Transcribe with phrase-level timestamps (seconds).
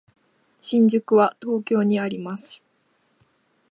[0.59, 2.63] 新宿は東京にあります。